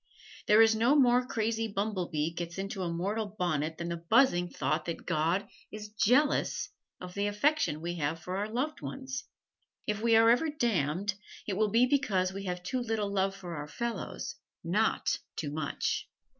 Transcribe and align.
There 0.47 0.63
is 0.63 0.73
no 0.75 0.95
more 0.95 1.27
crazy 1.27 1.67
bumblebee 1.67 2.33
gets 2.33 2.57
into 2.57 2.81
a 2.81 2.89
mortal's 2.91 3.35
bonnet 3.37 3.77
than 3.77 3.89
the 3.89 3.97
buzzing 4.09 4.49
thought 4.49 4.85
that 4.85 5.05
God 5.05 5.47
is 5.71 5.89
jealous 5.89 6.69
of 6.99 7.13
the 7.13 7.27
affection 7.27 7.81
we 7.81 7.97
have 7.97 8.19
for 8.19 8.37
our 8.37 8.49
loved 8.49 8.81
ones. 8.81 9.25
If 9.85 10.01
we 10.01 10.15
are 10.15 10.31
ever 10.31 10.49
damned, 10.49 11.13
it 11.47 11.55
will 11.55 11.69
be 11.69 11.85
because 11.85 12.33
we 12.33 12.45
have 12.45 12.63
too 12.63 12.79
little 12.79 13.13
love 13.13 13.35
for 13.35 13.55
our 13.55 13.67
fellows, 13.67 14.33
not 14.63 15.19
too 15.35 15.51
much. 15.51 16.09